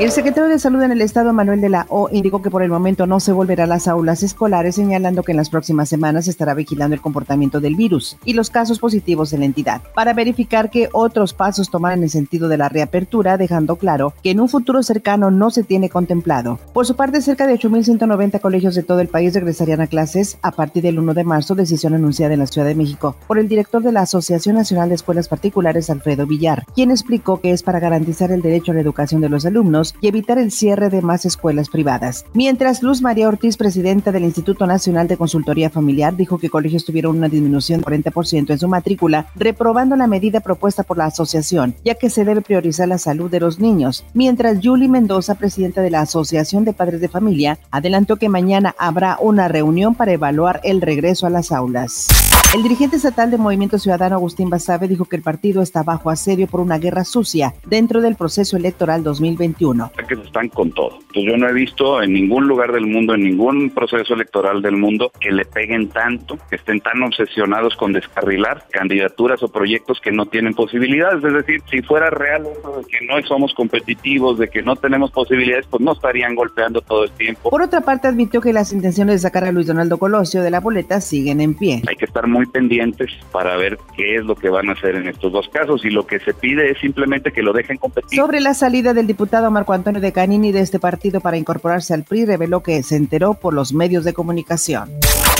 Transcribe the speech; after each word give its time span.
El 0.00 0.12
secretario 0.12 0.48
de 0.48 0.58
Salud 0.58 0.80
en 0.80 0.92
el 0.92 1.02
Estado, 1.02 1.34
Manuel 1.34 1.60
de 1.60 1.68
la 1.68 1.84
O, 1.90 2.08
indicó 2.10 2.40
que 2.40 2.48
por 2.48 2.62
el 2.62 2.70
momento 2.70 3.06
no 3.06 3.20
se 3.20 3.32
volverá 3.32 3.64
a 3.64 3.66
las 3.66 3.86
aulas 3.86 4.22
escolares, 4.22 4.76
señalando 4.76 5.22
que 5.22 5.32
en 5.32 5.36
las 5.36 5.50
próximas 5.50 5.90
semanas 5.90 6.24
se 6.24 6.30
estará 6.30 6.54
vigilando 6.54 6.94
el 6.94 7.02
comportamiento 7.02 7.60
del 7.60 7.76
virus 7.76 8.16
y 8.24 8.32
los 8.32 8.48
casos 8.48 8.78
positivos 8.78 9.34
en 9.34 9.40
la 9.40 9.44
entidad, 9.44 9.82
para 9.94 10.14
verificar 10.14 10.70
que 10.70 10.88
otros 10.94 11.34
pasos 11.34 11.68
tomarán 11.68 11.98
en 11.98 12.04
el 12.04 12.10
sentido 12.10 12.48
de 12.48 12.56
la 12.56 12.70
reapertura, 12.70 13.36
dejando 13.36 13.76
claro 13.76 14.14
que 14.22 14.30
en 14.30 14.40
un 14.40 14.48
futuro 14.48 14.82
cercano 14.82 15.30
no 15.30 15.50
se 15.50 15.64
tiene 15.64 15.90
contemplado. 15.90 16.58
Por 16.72 16.86
su 16.86 16.96
parte, 16.96 17.20
cerca 17.20 17.46
de 17.46 17.58
8.190 17.58 18.40
colegios 18.40 18.74
de 18.74 18.82
todo 18.82 19.00
el 19.00 19.08
país 19.08 19.34
regresarían 19.34 19.82
a 19.82 19.86
clases 19.86 20.38
a 20.40 20.52
partir 20.52 20.82
del 20.82 20.98
1 20.98 21.12
de 21.12 21.24
marzo, 21.24 21.54
decisión 21.54 21.92
anunciada 21.92 22.32
en 22.32 22.40
la 22.40 22.46
Ciudad 22.46 22.66
de 22.66 22.74
México 22.74 23.16
por 23.26 23.38
el 23.38 23.48
director 23.48 23.82
de 23.82 23.92
la 23.92 24.00
Asociación 24.00 24.56
Nacional 24.56 24.88
de 24.88 24.94
Escuelas 24.94 25.28
Particulares, 25.28 25.90
Alfredo 25.90 26.26
Villar, 26.26 26.64
quien 26.74 26.90
explicó 26.90 27.42
que 27.42 27.50
es 27.50 27.62
para 27.62 27.80
garantizar 27.80 28.32
el 28.32 28.40
derecho 28.40 28.72
a 28.72 28.76
la 28.76 28.80
educación 28.80 29.20
de 29.20 29.28
los 29.28 29.44
alumnos 29.44 29.89
y 30.00 30.08
evitar 30.08 30.38
el 30.38 30.50
cierre 30.50 30.90
de 30.90 31.02
más 31.02 31.24
escuelas 31.24 31.68
privadas. 31.68 32.24
Mientras 32.34 32.82
Luz 32.82 33.02
María 33.02 33.28
Ortiz, 33.28 33.56
presidenta 33.56 34.12
del 34.12 34.24
Instituto 34.24 34.66
Nacional 34.66 35.08
de 35.08 35.16
Consultoría 35.16 35.70
Familiar, 35.70 36.16
dijo 36.16 36.38
que 36.38 36.50
colegios 36.50 36.84
tuvieron 36.84 37.16
una 37.16 37.28
disminución 37.28 37.80
del 37.80 38.02
40% 38.02 38.50
en 38.50 38.58
su 38.58 38.68
matrícula, 38.68 39.26
reprobando 39.34 39.96
la 39.96 40.06
medida 40.06 40.40
propuesta 40.40 40.82
por 40.82 40.98
la 40.98 41.06
asociación, 41.06 41.74
ya 41.84 41.94
que 41.94 42.10
se 42.10 42.24
debe 42.24 42.40
priorizar 42.40 42.88
la 42.88 42.98
salud 42.98 43.30
de 43.30 43.40
los 43.40 43.58
niños. 43.58 44.04
Mientras 44.14 44.58
Julie 44.62 44.88
Mendoza, 44.88 45.34
presidenta 45.34 45.82
de 45.82 45.90
la 45.90 46.02
Asociación 46.02 46.64
de 46.64 46.72
Padres 46.72 47.00
de 47.00 47.08
Familia, 47.08 47.58
adelantó 47.70 48.16
que 48.16 48.28
mañana 48.28 48.74
habrá 48.78 49.18
una 49.20 49.48
reunión 49.48 49.94
para 49.94 50.12
evaluar 50.12 50.60
el 50.64 50.80
regreso 50.80 51.26
a 51.26 51.30
las 51.30 51.52
aulas. 51.52 52.06
El 52.52 52.64
dirigente 52.64 52.96
estatal 52.96 53.30
de 53.30 53.38
Movimiento 53.38 53.78
Ciudadano 53.78 54.16
Agustín 54.16 54.50
Basabe 54.50 54.88
dijo 54.88 55.04
que 55.04 55.14
el 55.14 55.22
partido 55.22 55.62
está 55.62 55.84
bajo 55.84 56.10
asedio 56.10 56.48
por 56.48 56.58
una 56.58 56.78
guerra 56.78 57.04
sucia 57.04 57.54
dentro 57.64 58.00
del 58.00 58.16
proceso 58.16 58.56
electoral 58.56 59.04
2021. 59.04 59.92
Que 60.08 60.14
están 60.14 60.48
con 60.48 60.72
todo. 60.72 60.98
Pues 61.14 61.26
yo 61.26 61.36
no 61.36 61.48
he 61.48 61.52
visto 61.52 62.02
en 62.02 62.12
ningún 62.12 62.48
lugar 62.48 62.72
del 62.72 62.88
mundo, 62.88 63.14
en 63.14 63.22
ningún 63.22 63.70
proceso 63.70 64.14
electoral 64.14 64.62
del 64.62 64.76
mundo, 64.76 65.12
que 65.20 65.30
le 65.30 65.44
peguen 65.44 65.90
tanto, 65.90 66.38
que 66.50 66.56
estén 66.56 66.80
tan 66.80 67.00
obsesionados 67.04 67.76
con 67.76 67.92
descarrilar 67.92 68.66
candidaturas 68.72 69.40
o 69.44 69.48
proyectos 69.48 70.00
que 70.00 70.10
no 70.10 70.26
tienen 70.26 70.52
posibilidades. 70.52 71.22
Es 71.22 71.32
decir, 71.32 71.62
si 71.70 71.82
fuera 71.82 72.10
real 72.10 72.48
eso 72.50 72.78
de 72.78 72.84
que 72.84 73.06
no 73.06 73.22
somos 73.28 73.54
competitivos, 73.54 74.40
de 74.40 74.48
que 74.48 74.62
no 74.62 74.74
tenemos 74.74 75.12
posibilidades, 75.12 75.66
pues 75.70 75.84
no 75.84 75.92
estarían 75.92 76.34
golpeando 76.34 76.80
todo 76.80 77.04
el 77.04 77.12
tiempo. 77.12 77.48
Por 77.48 77.62
otra 77.62 77.82
parte, 77.82 78.08
admitió 78.08 78.40
que 78.40 78.52
las 78.52 78.72
intenciones 78.72 79.14
de 79.14 79.18
sacar 79.20 79.44
a 79.44 79.52
Luis 79.52 79.68
Donaldo 79.68 79.98
Colosio 79.98 80.42
de 80.42 80.50
la 80.50 80.58
boleta 80.58 81.00
siguen 81.00 81.40
en 81.40 81.54
pie. 81.54 81.82
Hay 81.86 81.94
que 81.94 82.06
estar 82.06 82.26
muy 82.26 82.39
muy 82.40 82.46
pendientes 82.46 83.10
para 83.32 83.54
ver 83.58 83.78
qué 83.94 84.16
es 84.16 84.24
lo 84.24 84.34
que 84.34 84.48
van 84.48 84.70
a 84.70 84.72
hacer 84.72 84.94
en 84.94 85.06
estos 85.06 85.30
dos 85.30 85.46
casos 85.50 85.84
y 85.84 85.90
lo 85.90 86.06
que 86.06 86.20
se 86.20 86.32
pide 86.32 86.70
es 86.70 86.78
simplemente 86.78 87.32
que 87.32 87.42
lo 87.42 87.52
dejen 87.52 87.76
competir. 87.76 88.18
Sobre 88.18 88.40
la 88.40 88.54
salida 88.54 88.94
del 88.94 89.06
diputado 89.06 89.50
Marco 89.50 89.74
Antonio 89.74 90.00
de 90.00 90.10
Canini 90.10 90.50
de 90.50 90.60
este 90.60 90.78
partido 90.78 91.20
para 91.20 91.36
incorporarse 91.36 91.92
al 91.92 92.04
PRI, 92.04 92.24
reveló 92.24 92.62
que 92.62 92.82
se 92.82 92.96
enteró 92.96 93.34
por 93.34 93.52
los 93.52 93.74
medios 93.74 94.04
de 94.04 94.14
comunicación. 94.14 94.88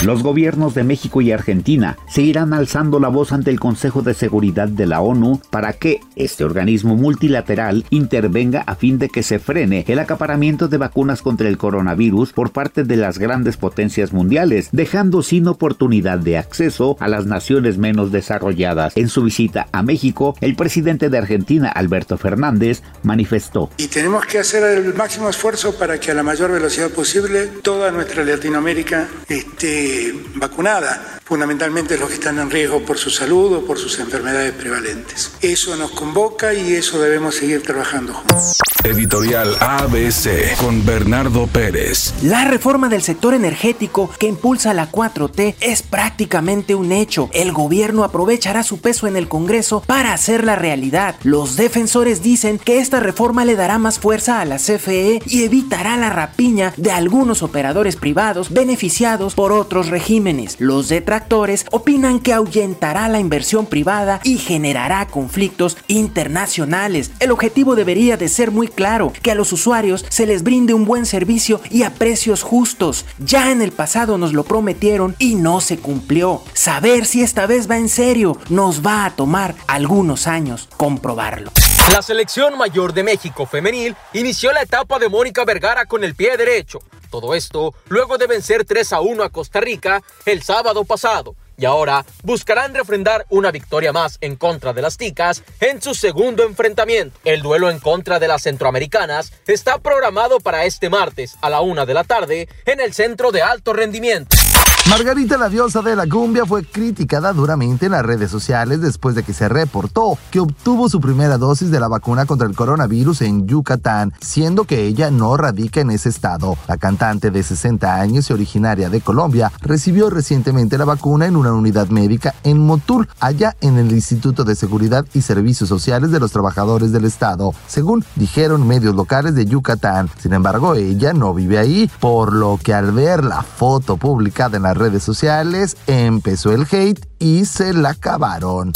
Los 0.05 0.23
gobiernos 0.23 0.73
de 0.73 0.83
México 0.83 1.21
y 1.21 1.31
Argentina 1.31 1.95
seguirán 2.07 2.53
alzando 2.53 2.99
la 2.99 3.07
voz 3.07 3.31
ante 3.31 3.51
el 3.51 3.59
Consejo 3.59 4.01
de 4.01 4.15
Seguridad 4.15 4.67
de 4.67 4.87
la 4.87 4.99
ONU 4.99 5.39
para 5.51 5.73
que 5.73 5.99
este 6.15 6.43
organismo 6.43 6.95
multilateral 6.95 7.85
intervenga 7.91 8.63
a 8.65 8.73
fin 8.73 8.97
de 8.97 9.09
que 9.09 9.21
se 9.21 9.37
frene 9.37 9.85
el 9.87 9.99
acaparamiento 9.99 10.67
de 10.67 10.77
vacunas 10.77 11.21
contra 11.21 11.47
el 11.47 11.59
coronavirus 11.59 12.33
por 12.33 12.51
parte 12.51 12.83
de 12.83 12.97
las 12.97 13.19
grandes 13.19 13.57
potencias 13.57 14.11
mundiales, 14.11 14.69
dejando 14.71 15.21
sin 15.21 15.47
oportunidad 15.47 16.17
de 16.17 16.39
acceso 16.39 16.90
a 16.99 17.07
las 17.07 17.25
naciones 17.25 17.77
menos 17.77 18.11
desarrolladas. 18.11 18.93
En 18.95 19.09
su 19.09 19.23
visita 19.23 19.67
a 19.71 19.83
México, 19.83 20.35
el 20.41 20.55
presidente 20.55 21.09
de 21.09 21.17
Argentina, 21.17 21.69
Alberto 21.69 22.17
Fernández, 22.17 22.81
manifestó. 23.03 23.69
Y 23.77 23.87
tenemos 23.87 24.25
que 24.25 24.39
hacer 24.39 24.63
el 24.63 24.93
máximo 24.93 25.29
esfuerzo 25.29 25.75
para 25.77 25.99
que 25.99 26.11
a 26.11 26.13
la 26.13 26.23
mayor 26.23 26.51
velocidad 26.51 26.89
posible 26.89 27.47
toda 27.61 27.91
nuestra 27.91 28.23
Latinoamérica 28.23 29.07
esté 29.27 30.13
vacunada, 30.35 31.19
fundamentalmente 31.23 31.97
los 31.97 32.09
que 32.09 32.15
están 32.15 32.39
en 32.39 32.49
riesgo 32.49 32.81
por 32.83 32.97
su 32.97 33.09
salud 33.09 33.53
o 33.53 33.65
por 33.65 33.77
sus 33.77 33.99
enfermedades 33.99 34.53
prevalentes. 34.53 35.31
Eso 35.41 35.75
nos 35.75 35.91
convoca 35.91 36.53
y 36.53 36.73
eso 36.73 36.99
debemos 37.01 37.35
seguir 37.35 37.61
trabajando 37.61 38.13
juntos. 38.13 38.57
Editorial 38.83 39.55
ABC 39.59 40.57
con 40.57 40.83
Bernardo 40.83 41.45
Pérez. 41.45 42.15
La 42.23 42.45
reforma 42.45 42.89
del 42.89 43.03
sector 43.03 43.35
energético 43.35 44.09
que 44.17 44.25
impulsa 44.25 44.73
la 44.73 44.89
4T 44.89 45.53
es 45.59 45.83
prácticamente 45.83 46.73
un 46.73 46.91
hecho. 46.91 47.29
El 47.31 47.51
gobierno 47.51 48.03
aprovechará 48.03 48.63
su 48.63 48.79
peso 48.81 49.05
en 49.05 49.17
el 49.17 49.27
Congreso 49.27 49.83
para 49.85 50.13
hacerla 50.13 50.55
realidad. 50.55 51.15
Los 51.21 51.57
defensores 51.57 52.23
dicen 52.23 52.57
que 52.57 52.79
esta 52.79 52.99
reforma 52.99 53.45
le 53.45 53.55
dará 53.55 53.77
más 53.77 53.99
fuerza 53.99 54.41
a 54.41 54.45
la 54.45 54.57
CFE 54.57 55.21
y 55.27 55.43
evitará 55.43 55.95
la 55.95 56.09
rapiña 56.09 56.73
de 56.75 56.91
algunos 56.91 57.43
operadores 57.43 57.95
privados 57.97 58.49
beneficiados 58.51 59.35
por 59.35 59.51
otros 59.51 59.89
regímenes. 59.89 60.55
Los 60.59 60.89
detractores 60.89 61.67
opinan 61.69 62.19
que 62.19 62.33
ahuyentará 62.33 63.09
la 63.09 63.19
inversión 63.19 63.67
privada 63.67 64.21
y 64.23 64.39
generará 64.39 65.05
conflictos 65.05 65.77
internacionales. 65.87 67.11
El 67.19 67.29
objetivo 67.29 67.75
debería 67.75 68.17
de 68.17 68.27
ser 68.27 68.49
muy 68.49 68.70
claro, 68.71 69.13
que 69.21 69.31
a 69.31 69.35
los 69.35 69.53
usuarios 69.53 70.05
se 70.09 70.25
les 70.25 70.43
brinde 70.43 70.73
un 70.73 70.85
buen 70.85 71.05
servicio 71.05 71.61
y 71.69 71.83
a 71.83 71.93
precios 71.93 72.43
justos. 72.43 73.05
Ya 73.19 73.51
en 73.51 73.61
el 73.61 73.71
pasado 73.71 74.17
nos 74.17 74.33
lo 74.33 74.43
prometieron 74.43 75.15
y 75.19 75.35
no 75.35 75.61
se 75.61 75.77
cumplió. 75.77 76.41
Saber 76.53 77.05
si 77.05 77.21
esta 77.21 77.45
vez 77.45 77.69
va 77.69 77.77
en 77.77 77.89
serio 77.89 78.37
nos 78.49 78.85
va 78.85 79.05
a 79.05 79.15
tomar 79.15 79.55
algunos 79.67 80.27
años 80.27 80.67
comprobarlo. 80.77 81.51
La 81.93 82.01
selección 82.01 82.57
mayor 82.57 82.93
de 82.93 83.03
México 83.03 83.45
femenil 83.45 83.95
inició 84.13 84.51
la 84.51 84.61
etapa 84.61 84.99
de 84.99 85.09
Mónica 85.09 85.45
Vergara 85.45 85.85
con 85.85 86.03
el 86.03 86.15
pie 86.15 86.37
derecho. 86.37 86.79
Todo 87.09 87.35
esto 87.35 87.73
luego 87.89 88.17
de 88.17 88.27
vencer 88.27 88.63
3 88.63 88.93
a 88.93 89.01
1 89.01 89.23
a 89.23 89.29
Costa 89.29 89.59
Rica 89.59 90.01
el 90.25 90.41
sábado 90.43 90.85
pasado 90.85 91.35
y 91.61 91.65
ahora 91.65 92.03
buscarán 92.23 92.73
refrendar 92.73 93.27
una 93.29 93.51
victoria 93.51 93.93
más 93.93 94.17
en 94.21 94.35
contra 94.35 94.73
de 94.73 94.81
las 94.81 94.97
Ticas 94.97 95.43
en 95.59 95.79
su 95.79 95.93
segundo 95.93 96.43
enfrentamiento. 96.43 97.19
El 97.23 97.43
duelo 97.43 97.69
en 97.69 97.79
contra 97.79 98.17
de 98.17 98.27
las 98.27 98.41
centroamericanas 98.41 99.31
está 99.45 99.77
programado 99.77 100.39
para 100.39 100.65
este 100.65 100.89
martes 100.89 101.37
a 101.41 101.51
la 101.51 101.61
una 101.61 101.85
de 101.85 101.93
la 101.93 102.03
tarde 102.03 102.49
en 102.65 102.79
el 102.79 102.93
centro 102.93 103.31
de 103.31 103.43
alto 103.43 103.73
rendimiento. 103.73 104.40
Margarita, 104.89 105.37
la 105.37 105.47
diosa 105.47 105.83
de 105.83 105.95
la 105.95 106.07
cumbia, 106.07 106.43
fue 106.45 106.65
criticada 106.65 107.33
duramente 107.33 107.85
en 107.85 107.91
las 107.91 108.03
redes 108.03 108.31
sociales 108.31 108.81
después 108.81 109.13
de 109.15 109.21
que 109.21 109.31
se 109.31 109.47
reportó 109.47 110.17
que 110.31 110.39
obtuvo 110.39 110.89
su 110.89 110.99
primera 110.99 111.37
dosis 111.37 111.69
de 111.69 111.79
la 111.79 111.87
vacuna 111.87 112.25
contra 112.25 112.47
el 112.47 112.55
coronavirus 112.55 113.21
en 113.21 113.47
Yucatán, 113.47 114.11
siendo 114.19 114.65
que 114.65 114.85
ella 114.87 115.11
no 115.11 115.37
radica 115.37 115.81
en 115.81 115.91
ese 115.91 116.09
estado. 116.09 116.57
La 116.67 116.77
cantante 116.77 117.29
de 117.29 117.43
60 117.43 118.01
años 118.01 118.29
y 118.29 118.33
originaria 118.33 118.89
de 118.89 119.01
Colombia 119.01 119.51
recibió 119.61 120.09
recientemente 120.09 120.79
la 120.79 120.85
vacuna 120.85 121.27
en 121.27 121.35
una 121.35 121.53
unidad 121.53 121.89
médica 121.89 122.33
en 122.43 122.57
Motul, 122.59 123.07
allá 123.19 123.55
en 123.61 123.77
el 123.77 123.91
Instituto 123.91 124.43
de 124.43 124.55
Seguridad 124.55 125.05
y 125.13 125.21
Servicios 125.21 125.69
Sociales 125.69 126.11
de 126.11 126.19
los 126.19 126.31
Trabajadores 126.31 126.91
del 126.91 127.05
Estado, 127.05 127.53
según 127.67 128.03
dijeron 128.15 128.67
medios 128.67 128.95
locales 128.95 129.35
de 129.35 129.45
Yucatán. 129.45 130.09
Sin 130.19 130.33
embargo, 130.33 130.73
ella 130.73 131.13
no 131.13 131.35
vive 131.35 131.59
ahí, 131.59 131.89
por 131.99 132.33
lo 132.33 132.59
que 132.61 132.73
al 132.73 132.91
ver 132.91 133.23
la 133.23 133.43
foto 133.43 133.95
publicada 133.95 134.57
en 134.57 134.63
la 134.63 134.70
redes 134.77 135.03
sociales, 135.03 135.77
empezó 135.87 136.51
el 136.51 136.67
hate 136.71 137.05
y 137.19 137.45
se 137.45 137.73
la 137.73 137.89
acabaron. 137.89 138.73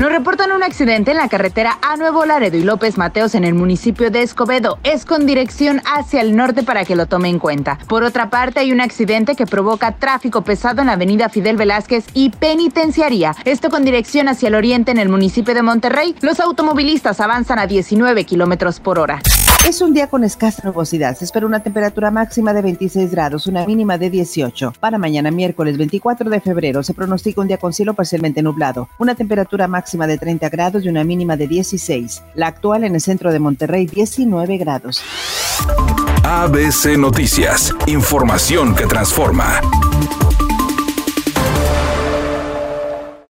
Nos 0.00 0.10
reportan 0.10 0.50
un 0.50 0.64
accidente 0.64 1.12
en 1.12 1.16
la 1.18 1.28
carretera 1.28 1.78
a 1.80 1.96
Nuevo 1.96 2.24
Laredo 2.24 2.56
y 2.56 2.64
López 2.64 2.98
Mateos 2.98 3.36
en 3.36 3.44
el 3.44 3.54
municipio 3.54 4.10
de 4.10 4.22
Escobedo. 4.22 4.78
Es 4.82 5.04
con 5.04 5.26
dirección 5.26 5.80
hacia 5.84 6.22
el 6.22 6.34
norte 6.34 6.64
para 6.64 6.84
que 6.84 6.96
lo 6.96 7.06
tome 7.06 7.28
en 7.28 7.38
cuenta. 7.38 7.78
Por 7.86 8.02
otra 8.02 8.28
parte, 8.28 8.60
hay 8.60 8.72
un 8.72 8.80
accidente 8.80 9.36
que 9.36 9.46
provoca 9.46 9.92
tráfico 9.92 10.42
pesado 10.42 10.80
en 10.80 10.88
la 10.88 10.94
avenida 10.94 11.28
Fidel 11.28 11.56
Velázquez 11.56 12.06
y 12.14 12.30
Penitenciaría. 12.30 13.36
Esto 13.44 13.70
con 13.70 13.84
dirección 13.84 14.28
hacia 14.28 14.48
el 14.48 14.56
oriente 14.56 14.90
en 14.90 14.98
el 14.98 15.08
municipio 15.08 15.54
de 15.54 15.62
Monterrey. 15.62 16.16
Los 16.20 16.40
automovilistas 16.40 17.20
avanzan 17.20 17.60
a 17.60 17.68
19 17.68 18.24
kilómetros 18.24 18.80
por 18.80 18.98
hora. 18.98 19.20
Es 19.64 19.80
un 19.80 19.94
día 19.94 20.08
con 20.08 20.24
escasa 20.24 20.62
nubosidad. 20.64 21.16
Se 21.16 21.24
espera 21.24 21.46
una 21.46 21.62
temperatura 21.62 22.10
máxima 22.10 22.52
de 22.52 22.62
26 22.62 23.10
grados, 23.12 23.46
una 23.46 23.64
mínima 23.64 23.96
de 23.96 24.10
18. 24.10 24.74
Para 24.80 24.98
mañana 24.98 25.30
miércoles 25.30 25.78
24 25.78 26.28
de 26.28 26.40
febrero 26.40 26.82
se 26.82 26.94
pronostica 26.94 27.40
un 27.40 27.46
día 27.46 27.58
con 27.58 27.72
cielo 27.72 27.94
parcialmente 27.94 28.42
nublado, 28.42 28.88
una 28.98 29.14
temperatura 29.14 29.68
máxima 29.68 30.08
de 30.08 30.18
30 30.18 30.48
grados 30.48 30.84
y 30.84 30.88
una 30.88 31.04
mínima 31.04 31.36
de 31.36 31.46
16. 31.46 32.22
La 32.34 32.48
actual 32.48 32.82
en 32.82 32.96
el 32.96 33.00
centro 33.00 33.32
de 33.32 33.38
Monterrey 33.38 33.86
19 33.86 34.58
grados. 34.58 35.00
ABC 36.24 36.98
Noticias, 36.98 37.72
información 37.86 38.74
que 38.74 38.86
transforma. 38.86 39.60